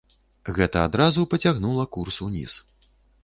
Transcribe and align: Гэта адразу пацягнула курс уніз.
Гэта 0.57 0.77
адразу 0.87 1.27
пацягнула 1.35 1.85
курс 1.97 2.19
уніз. 2.31 2.57